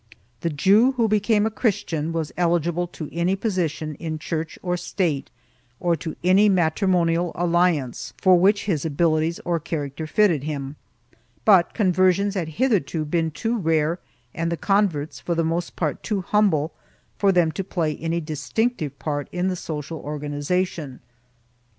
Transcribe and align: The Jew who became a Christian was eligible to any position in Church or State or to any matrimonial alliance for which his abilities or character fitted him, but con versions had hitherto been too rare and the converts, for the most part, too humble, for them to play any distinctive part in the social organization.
The 0.39 0.49
Jew 0.49 0.93
who 0.93 1.07
became 1.07 1.45
a 1.45 1.51
Christian 1.51 2.11
was 2.11 2.31
eligible 2.35 2.87
to 2.87 3.07
any 3.15 3.35
position 3.35 3.93
in 3.99 4.17
Church 4.17 4.57
or 4.63 4.75
State 4.75 5.29
or 5.79 5.95
to 5.97 6.15
any 6.23 6.49
matrimonial 6.49 7.31
alliance 7.35 8.11
for 8.17 8.35
which 8.39 8.65
his 8.65 8.83
abilities 8.83 9.39
or 9.45 9.59
character 9.59 10.07
fitted 10.07 10.41
him, 10.43 10.75
but 11.45 11.75
con 11.75 11.93
versions 11.93 12.33
had 12.33 12.47
hitherto 12.57 13.05
been 13.05 13.29
too 13.29 13.55
rare 13.59 13.99
and 14.33 14.51
the 14.51 14.57
converts, 14.57 15.19
for 15.19 15.35
the 15.35 15.45
most 15.45 15.75
part, 15.75 16.01
too 16.01 16.21
humble, 16.21 16.73
for 17.19 17.31
them 17.31 17.51
to 17.51 17.63
play 17.63 17.95
any 17.97 18.19
distinctive 18.19 18.97
part 18.97 19.27
in 19.31 19.49
the 19.49 19.55
social 19.55 19.99
organization. 19.99 20.99